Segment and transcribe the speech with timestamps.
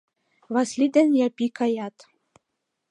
[0.53, 1.95] Васли ден Япи каят.